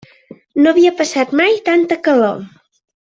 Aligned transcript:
No 0.61 0.71
havia 0.71 0.93
passat 1.01 1.35
mai 1.41 1.53
tanta 1.69 1.99
calor. 2.09 2.43